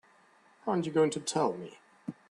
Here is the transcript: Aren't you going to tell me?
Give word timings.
Aren't 0.65 0.87
you 0.87 0.91
going 0.91 1.11
to 1.11 1.19
tell 1.19 1.53
me? 1.53 1.77